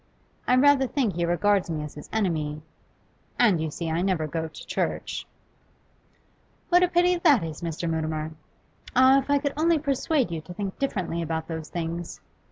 I 0.47 0.55
rather 0.55 0.87
think 0.87 1.13
he 1.13 1.25
regards 1.25 1.69
me 1.69 1.83
as 1.83 1.93
his 1.93 2.09
enemy. 2.11 2.63
And, 3.37 3.61
you 3.61 3.69
see, 3.69 3.87
I 3.91 4.01
never 4.01 4.25
go 4.25 4.47
to 4.47 4.65
church.' 4.65 5.27
'What 6.69 6.81
a 6.81 6.87
pity 6.87 7.17
that 7.17 7.43
is, 7.43 7.61
Mr. 7.61 7.87
Mutimer! 7.87 8.31
Ah, 8.95 9.19
if 9.19 9.29
I 9.29 9.37
could 9.37 9.53
only 9.55 9.77
persuade 9.77 10.31
you 10.31 10.41
to 10.41 10.55
think 10.55 10.79
differently 10.79 11.21
about 11.21 11.47
those 11.47 11.69
things! 11.69 12.19